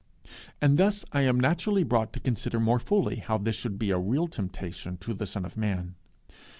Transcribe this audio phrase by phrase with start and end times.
[0.59, 3.99] And thus I am naturally brought to consider more fully how this should be a
[3.99, 5.93] real temptation to the Son of Man.